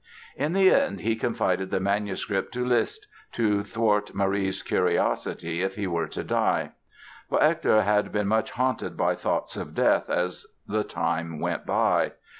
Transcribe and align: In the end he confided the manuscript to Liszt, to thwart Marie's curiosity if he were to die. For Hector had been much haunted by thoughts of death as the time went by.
In 0.35 0.53
the 0.53 0.73
end 0.73 1.01
he 1.01 1.15
confided 1.15 1.69
the 1.69 1.79
manuscript 1.79 2.51
to 2.55 2.65
Liszt, 2.65 3.05
to 3.33 3.61
thwart 3.63 4.15
Marie's 4.15 4.63
curiosity 4.63 5.61
if 5.61 5.75
he 5.75 5.85
were 5.85 6.07
to 6.07 6.23
die. 6.23 6.71
For 7.29 7.39
Hector 7.39 7.83
had 7.83 8.11
been 8.11 8.27
much 8.27 8.49
haunted 8.49 8.97
by 8.97 9.13
thoughts 9.13 9.55
of 9.55 9.75
death 9.75 10.09
as 10.09 10.47
the 10.67 10.83
time 10.83 11.39
went 11.39 11.67
by. 11.67 12.13